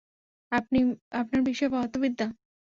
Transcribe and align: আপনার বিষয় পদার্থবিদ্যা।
আপনার 1.13 1.41
বিষয় 1.43 1.69
পদার্থবিদ্যা। 1.69 2.27